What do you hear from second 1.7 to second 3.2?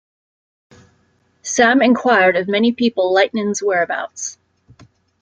enquired of many people